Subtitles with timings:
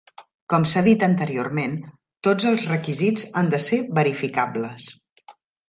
[0.53, 1.75] Com s'ha dit anteriorment,
[2.29, 4.91] tots els requisits han de ser verificables.